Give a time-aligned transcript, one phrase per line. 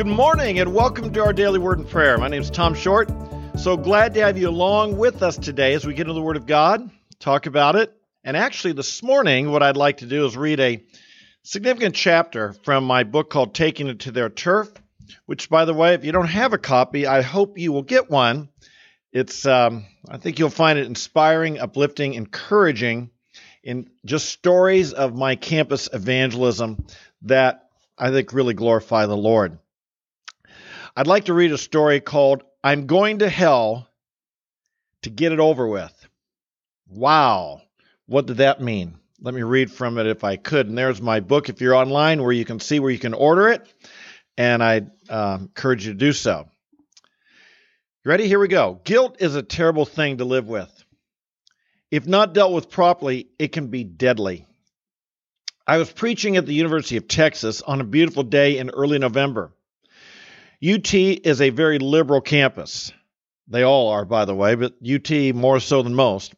[0.00, 2.16] Good morning and welcome to our daily word and prayer.
[2.16, 3.10] My name is Tom Short.
[3.58, 6.38] So glad to have you along with us today as we get into the Word
[6.38, 7.94] of God, talk about it.
[8.24, 10.82] And actually, this morning, what I'd like to do is read a
[11.42, 14.72] significant chapter from my book called Taking It to Their Turf,
[15.26, 18.08] which, by the way, if you don't have a copy, I hope you will get
[18.08, 18.48] one.
[19.12, 23.10] It's, um, I think you'll find it inspiring, uplifting, encouraging
[23.62, 26.86] in just stories of my campus evangelism
[27.24, 29.58] that I think really glorify the Lord.
[30.96, 33.88] I'd like to read a story called I'm Going to Hell
[35.02, 35.94] to Get It Over With.
[36.88, 37.62] Wow.
[38.06, 38.98] What did that mean?
[39.20, 40.66] Let me read from it if I could.
[40.66, 43.48] And there's my book if you're online where you can see where you can order
[43.48, 43.72] it.
[44.36, 46.48] And I uh, encourage you to do so.
[48.04, 48.26] Ready?
[48.26, 48.80] Here we go.
[48.82, 50.72] Guilt is a terrible thing to live with.
[51.90, 54.46] If not dealt with properly, it can be deadly.
[55.66, 59.52] I was preaching at the University of Texas on a beautiful day in early November.
[60.62, 62.92] UT is a very liberal campus.
[63.48, 66.34] They all are, by the way, but UT more so than most.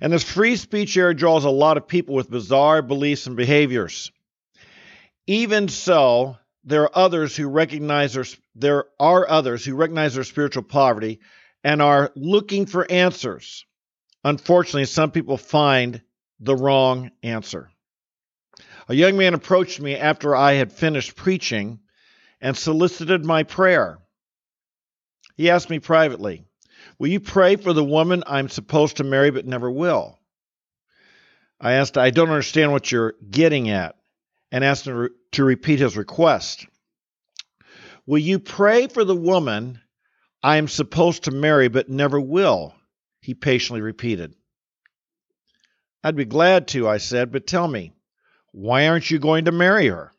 [0.00, 4.10] And this free speech area draws a lot of people with bizarre beliefs and behaviors.
[5.26, 10.64] Even so, there are others who recognize their, there are others who recognize their spiritual
[10.64, 11.20] poverty
[11.62, 13.64] and are looking for answers.
[14.24, 16.02] Unfortunately, some people find
[16.40, 17.70] the wrong answer.
[18.88, 21.80] A young man approached me after I had finished preaching
[22.46, 23.98] and solicited my prayer.
[25.34, 26.44] He asked me privately,
[26.96, 30.20] Will you pray for the woman I'm supposed to marry but never will?
[31.60, 33.96] I asked, I don't understand what you're getting at,
[34.52, 36.64] and asked him to repeat his request.
[38.06, 39.80] Will you pray for the woman
[40.40, 42.76] I am supposed to marry but never will?
[43.18, 44.36] He patiently repeated.
[46.04, 47.90] I'd be glad to, I said, but tell me,
[48.52, 50.12] why aren't you going to marry her?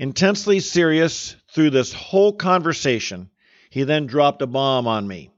[0.00, 3.30] Intensely serious through this whole conversation,
[3.68, 5.32] he then dropped a bomb on me.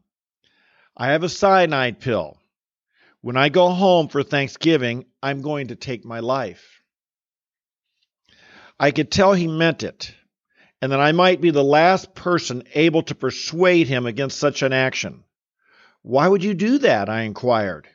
[0.94, 2.36] I have a cyanide pill.
[3.22, 6.82] When I go home for Thanksgiving, I'm going to take my life.
[8.78, 10.12] I could tell he meant it,
[10.82, 14.74] and that I might be the last person able to persuade him against such an
[14.74, 15.24] action.
[16.02, 17.08] Why would you do that?
[17.08, 17.88] I inquired.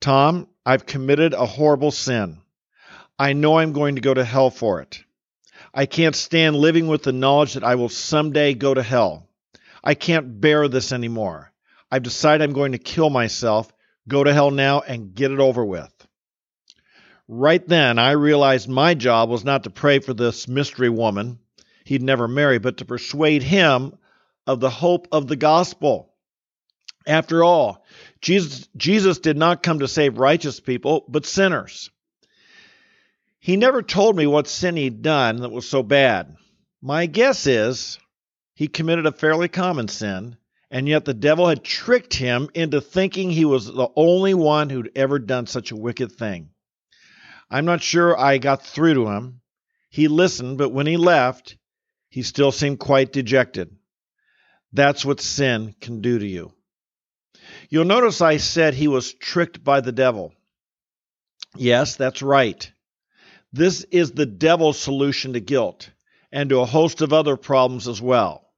[0.00, 2.42] Tom, I've committed a horrible sin.
[3.18, 5.02] I know I'm going to go to hell for it.
[5.76, 9.28] I can't stand living with the knowledge that I will someday go to hell.
[9.84, 11.52] I can't bear this anymore.
[11.90, 13.70] I've decided I'm going to kill myself,
[14.08, 15.92] go to hell now, and get it over with.
[17.28, 21.40] Right then, I realized my job was not to pray for this mystery woman
[21.84, 23.96] he'd never marry, but to persuade him
[24.46, 26.12] of the hope of the gospel.
[27.06, 27.84] After all,
[28.22, 31.90] Jesus, Jesus did not come to save righteous people, but sinners.
[33.46, 36.36] He never told me what sin he'd done that was so bad.
[36.82, 37.96] My guess is
[38.54, 40.36] he committed a fairly common sin,
[40.68, 44.90] and yet the devil had tricked him into thinking he was the only one who'd
[44.96, 46.50] ever done such a wicked thing.
[47.48, 49.42] I'm not sure I got through to him.
[49.90, 51.56] He listened, but when he left,
[52.08, 53.70] he still seemed quite dejected.
[54.72, 56.52] That's what sin can do to you.
[57.70, 60.34] You'll notice I said he was tricked by the devil.
[61.54, 62.72] Yes, that's right.
[63.56, 65.88] This is the devil's solution to guilt
[66.30, 68.50] and to a host of other problems as well.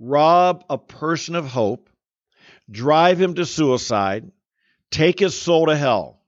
[0.00, 1.90] Rob a person of hope,
[2.70, 4.32] drive him to suicide,
[4.90, 6.22] take his soul to hell.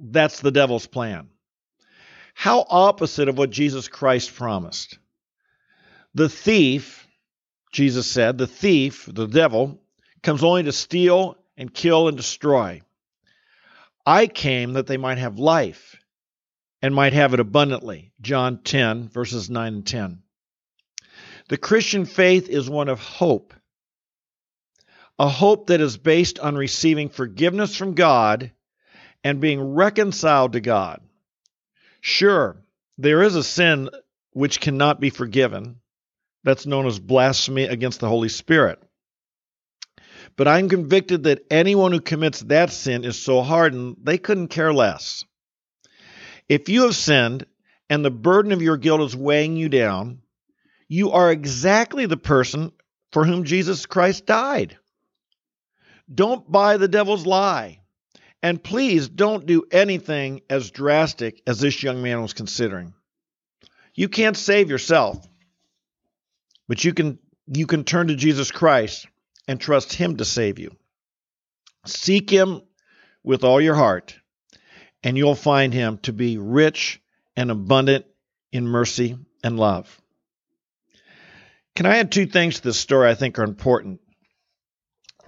[0.00, 1.28] That's the devil's plan.
[2.32, 4.98] How opposite of what Jesus Christ promised.
[6.14, 7.06] The thief,
[7.72, 9.82] Jesus said, the thief, the devil,
[10.22, 12.80] comes only to steal and kill and destroy.
[14.06, 15.98] I came that they might have life
[16.84, 18.12] and might have it abundantly.
[18.20, 20.18] John 10, verses 9 and 10.
[21.48, 23.54] The Christian faith is one of hope,
[25.18, 28.52] a hope that is based on receiving forgiveness from God
[29.24, 31.00] and being reconciled to God.
[32.02, 32.62] Sure,
[32.98, 33.88] there is a sin
[34.32, 35.76] which cannot be forgiven.
[36.42, 38.78] That's known as blasphemy against the Holy Spirit.
[40.36, 44.74] But I'm convicted that anyone who commits that sin is so hardened they couldn't care
[44.74, 45.24] less.
[46.48, 47.46] If you have sinned
[47.88, 50.20] and the burden of your guilt is weighing you down,
[50.88, 52.72] you are exactly the person
[53.12, 54.76] for whom Jesus Christ died.
[56.12, 57.80] Don't buy the devil's lie.
[58.42, 62.92] And please don't do anything as drastic as this young man was considering.
[63.94, 65.26] You can't save yourself,
[66.68, 69.06] but you can you can turn to Jesus Christ
[69.48, 70.76] and trust him to save you.
[71.86, 72.60] Seek him
[73.22, 74.18] with all your heart
[75.04, 77.00] and you'll find him to be rich
[77.36, 78.06] and abundant
[78.50, 80.00] in mercy and love.
[81.76, 84.00] Can I add two things to this story I think are important?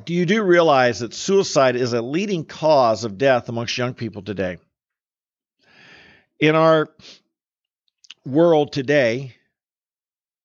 [0.05, 4.23] Do you do realize that suicide is a leading cause of death amongst young people
[4.23, 4.59] today?
[6.41, 6.89] In our
[8.25, 9.35] world today,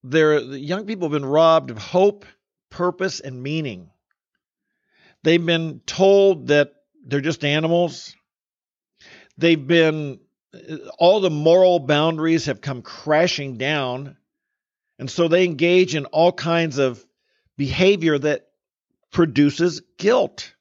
[0.02, 2.26] there young people have been robbed of hope,
[2.70, 3.90] purpose, and meaning.
[5.22, 6.72] They've been told that
[7.06, 8.14] they're just animals.
[9.42, 10.20] They've been
[10.98, 14.16] all the moral boundaries have come crashing down.
[15.00, 17.04] And so they engage in all kinds of
[17.56, 18.46] behavior that
[19.10, 20.54] produces guilt.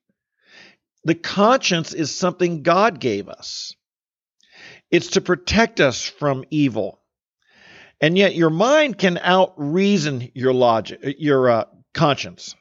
[1.04, 3.76] The conscience is something God gave us.
[4.90, 7.00] It's to protect us from evil.
[8.02, 12.56] And yet your mind can outreason your logic, your uh, conscience.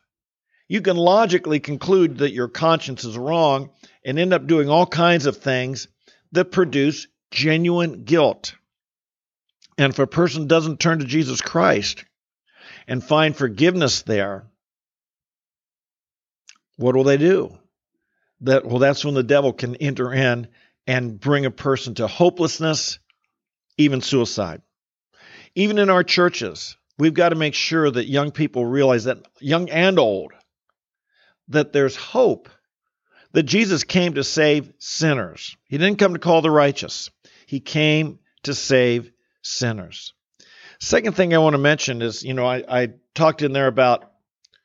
[0.69, 3.71] You can logically conclude that your conscience is wrong
[4.05, 5.89] and end up doing all kinds of things
[6.33, 8.55] that produce genuine guilt.
[9.79, 12.05] And if a person doesn't turn to Jesus Christ
[12.87, 14.47] and find forgiveness there,
[16.77, 17.57] what will they do?
[18.43, 20.49] That well, that's when the devil can enter in
[20.87, 22.99] and bring a person to hopelessness,
[23.77, 24.63] even suicide.
[25.55, 29.69] Even in our churches, we've got to make sure that young people realize that, young
[29.71, 30.33] and old,
[31.49, 32.49] that there's hope,
[33.33, 35.57] that Jesus came to save sinners.
[35.69, 37.11] He didn't come to call the righteous,
[37.47, 39.11] He came to save
[39.43, 40.13] sinners.
[40.81, 44.11] Second thing I want to mention is, you know, I, I talked in there about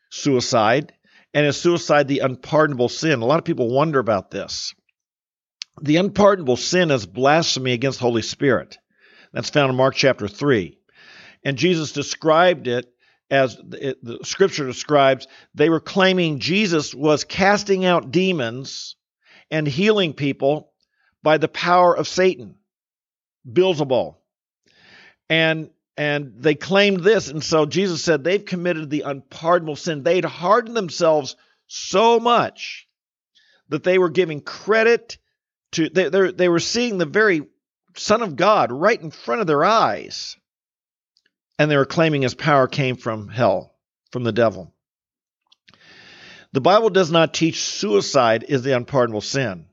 [0.09, 0.94] suicide,
[1.33, 3.21] and is suicide the unpardonable sin?
[3.21, 4.73] A lot of people wonder about this.
[5.81, 8.77] The unpardonable sin is blasphemy against the Holy Spirit.
[9.33, 10.77] That's found in Mark chapter 3.
[11.44, 12.89] And Jesus described it
[13.30, 18.95] as it, the scripture describes they were claiming Jesus was casting out demons
[19.50, 20.72] and healing people
[21.24, 22.56] by the power of Satan,
[23.51, 24.16] Beelzebul.
[25.30, 30.04] And and they claimed this and so Jesus said they've committed the unpardonable sin.
[30.04, 31.36] They'd hardened themselves
[31.68, 32.88] so much
[33.69, 35.18] that they were giving credit
[35.71, 37.44] to they, they were seeing the very
[37.95, 40.36] Son of God right in front of their eyes.
[41.57, 43.74] And they were claiming his power came from hell,
[44.12, 44.74] from the devil.
[46.52, 49.66] The Bible does not teach suicide is the unpardonable sin.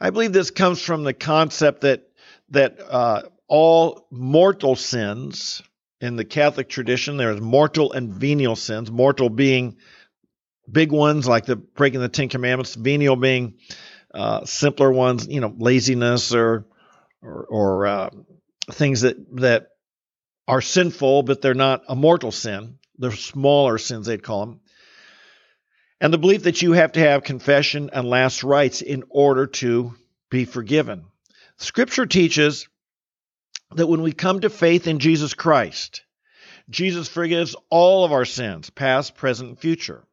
[0.00, 2.08] I believe this comes from the concept that
[2.50, 5.62] that uh, all mortal sins
[6.00, 8.90] in the Catholic tradition there's mortal and venial sins.
[8.90, 9.76] Mortal being
[10.70, 13.54] big ones like the breaking the Ten Commandments, venial being
[14.14, 16.66] uh, simpler ones, you know, laziness or
[17.22, 18.10] or, or uh,
[18.70, 19.68] things that that
[20.48, 22.78] are sinful, but they're not a mortal sin.
[22.98, 24.60] They're smaller sins, they'd call them.
[26.00, 29.94] And the belief that you have to have confession and last rites in order to
[30.30, 31.04] be forgiven.
[31.58, 32.66] Scripture teaches
[33.74, 36.02] that when we come to faith in Jesus Christ,
[36.70, 40.04] Jesus forgives all of our sins, past, present, and future.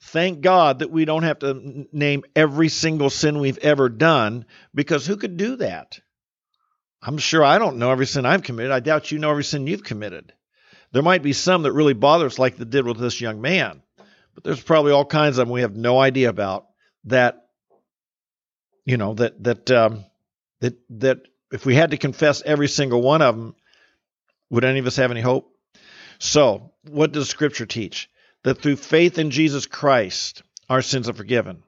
[0.00, 5.06] Thank God that we don't have to name every single sin we've ever done because
[5.06, 5.98] who could do that?
[7.06, 8.72] I'm sure I don't know every sin I've committed.
[8.72, 10.32] I doubt you know every sin you've committed.
[10.92, 13.82] There might be some that really bother us, like they did with this young man,
[14.34, 16.66] but there's probably all kinds of them we have no idea about
[17.04, 17.46] that,
[18.84, 20.04] you know, that that um,
[20.60, 21.18] that that
[21.52, 23.54] if we had to confess every single one of them,
[24.50, 25.50] would any of us have any hope?
[26.18, 28.10] So, what does Scripture teach?
[28.46, 31.64] that through faith in Jesus Christ, our sins are forgiven.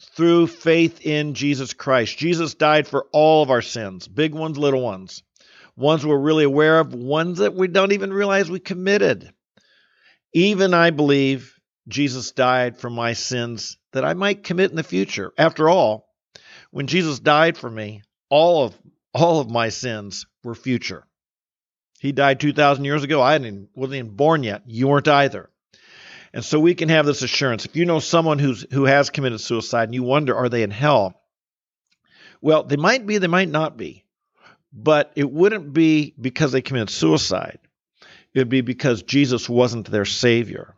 [0.00, 2.18] Through faith in Jesus Christ.
[2.18, 5.22] Jesus died for all of our sins, big ones, little ones,
[5.76, 9.32] ones we're really aware of, ones that we don't even realize we committed.
[10.32, 15.32] Even I believe Jesus died for my sins that I might commit in the future.
[15.36, 16.08] After all,
[16.70, 18.78] when Jesus died for me, all of
[19.14, 21.06] all of my sins were future.
[21.98, 23.20] He died 2,000 years ago.
[23.20, 24.62] I wasn't even born yet.
[24.66, 25.50] You weren't either.
[26.32, 27.64] And so we can have this assurance.
[27.64, 30.70] If you know someone who's who has committed suicide and you wonder, are they in
[30.70, 31.20] hell?
[32.40, 34.04] Well, they might be, they might not be.
[34.72, 37.58] But it wouldn't be because they committed suicide.
[38.34, 40.74] It would be because Jesus wasn't their Savior.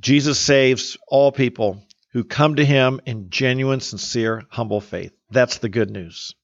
[0.00, 5.12] Jesus saves all people who come to Him in genuine, sincere, humble faith.
[5.30, 6.34] That's the good news.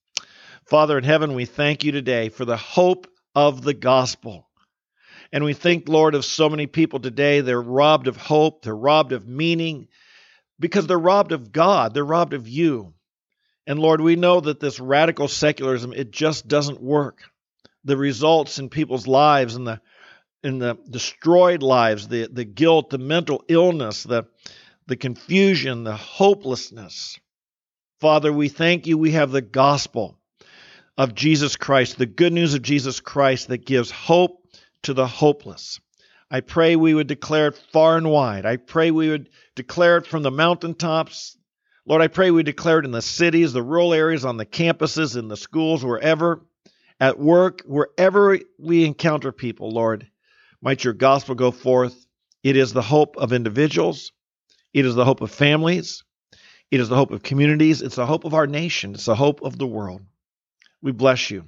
[0.66, 4.45] Father in heaven, we thank you today for the hope of the gospel.
[5.32, 9.12] And we think, Lord, of so many people today, they're robbed of hope, they're robbed
[9.12, 9.88] of meaning
[10.58, 12.94] because they're robbed of God, they're robbed of you.
[13.66, 17.22] And Lord, we know that this radical secularism, it just doesn't work.
[17.84, 19.80] The results in people's lives and the
[20.46, 24.26] in the destroyed lives, the, the guilt, the mental illness, the,
[24.86, 27.18] the confusion, the hopelessness.
[28.00, 28.96] Father, we thank you.
[28.96, 30.16] We have the gospel
[30.96, 34.45] of Jesus Christ, the good news of Jesus Christ that gives hope
[34.82, 35.80] to the hopeless.
[36.30, 38.46] I pray we would declare it far and wide.
[38.46, 41.36] I pray we would declare it from the mountaintops.
[41.86, 45.16] Lord, I pray we declare it in the cities, the rural areas, on the campuses,
[45.16, 46.44] in the schools, wherever,
[46.98, 50.08] at work, wherever we encounter people, Lord.
[50.60, 52.06] Might your gospel go forth.
[52.42, 54.12] It is the hope of individuals,
[54.72, 56.04] it is the hope of families,
[56.70, 59.42] it is the hope of communities, it's the hope of our nation, it's the hope
[59.42, 60.02] of the world.
[60.82, 61.46] We bless you.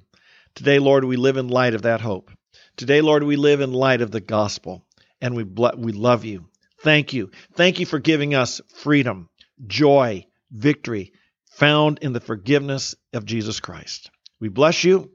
[0.55, 2.33] Today, Lord, we live in light of that hope.
[2.79, 4.85] Today, Lord, we live in light of the gospel,
[5.21, 6.47] and we, we love you.
[6.81, 7.33] Thank you.
[7.55, 9.29] Thank you for giving us freedom,
[9.67, 11.13] joy, victory
[11.51, 14.13] found in the forgiveness of Jesus Christ.
[14.39, 15.11] We bless you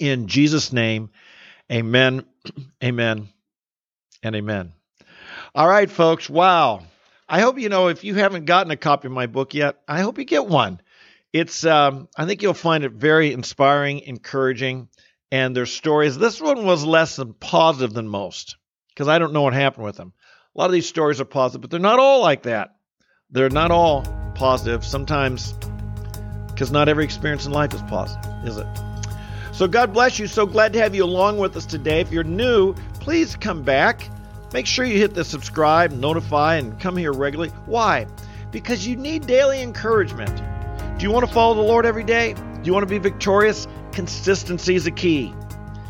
[0.00, 1.10] in Jesus' name.
[1.70, 2.24] Amen,
[2.82, 3.28] amen,
[4.24, 4.72] and amen.
[5.54, 6.28] All right, folks.
[6.28, 6.82] Wow.
[7.28, 10.00] I hope you know if you haven't gotten a copy of my book yet, I
[10.00, 10.80] hope you get one.
[11.32, 14.88] It's um, I think you'll find it very inspiring, encouraging,
[15.30, 16.16] and their stories.
[16.16, 18.56] This one was less than positive than most
[18.88, 20.12] because I don't know what happened with them.
[20.54, 22.70] A lot of these stories are positive, but they're not all like that.
[23.30, 24.02] They're not all
[24.34, 24.84] positive.
[24.84, 25.52] Sometimes,
[26.48, 28.66] because not every experience in life is positive, is it?
[29.52, 30.26] So God bless you.
[30.26, 32.00] So glad to have you along with us today.
[32.00, 34.08] If you're new, please come back.
[34.52, 37.52] Make sure you hit the subscribe, notify, and come here regularly.
[37.66, 38.06] Why?
[38.50, 40.42] Because you need daily encouragement.
[40.98, 42.32] Do you want to follow the Lord every day?
[42.34, 43.66] Do you want to be victorious?
[43.92, 45.34] Consistency is a key.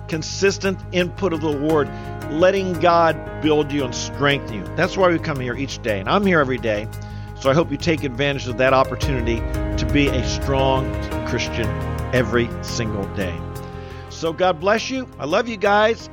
[0.09, 1.88] Consistent input of the Lord,
[2.31, 4.64] letting God build you and strengthen you.
[4.76, 6.00] That's why we come here each day.
[6.00, 6.88] And I'm here every day.
[7.40, 9.37] So I hope you take advantage of that opportunity
[9.76, 10.90] to be a strong
[11.26, 11.69] Christian
[12.12, 13.38] every single day.
[14.11, 15.09] So God bless you.
[15.19, 16.11] I love you guys.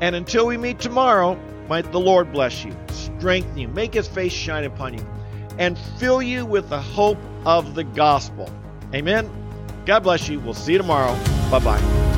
[0.00, 4.32] And until we meet tomorrow, might the Lord bless you, strengthen you, make his face
[4.32, 5.04] shine upon you,
[5.58, 8.48] and fill you with the hope of the gospel.
[8.94, 9.28] Amen.
[9.88, 10.38] God bless you.
[10.38, 11.14] We'll see you tomorrow.
[11.50, 12.17] Bye bye.